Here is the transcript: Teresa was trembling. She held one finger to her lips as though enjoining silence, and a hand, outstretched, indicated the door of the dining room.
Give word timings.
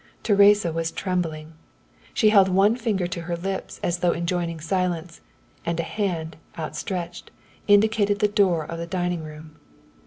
Teresa 0.23 0.73
was 0.73 0.89
trembling. 0.89 1.53
She 2.11 2.29
held 2.29 2.49
one 2.49 2.75
finger 2.75 3.05
to 3.05 3.21
her 3.21 3.37
lips 3.37 3.79
as 3.83 3.99
though 3.99 4.13
enjoining 4.15 4.59
silence, 4.59 5.21
and 5.63 5.79
a 5.79 5.83
hand, 5.83 6.37
outstretched, 6.57 7.29
indicated 7.67 8.17
the 8.17 8.27
door 8.27 8.65
of 8.65 8.79
the 8.79 8.87
dining 8.87 9.23
room. 9.23 9.57